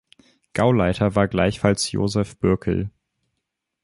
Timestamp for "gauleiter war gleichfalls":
0.53-1.91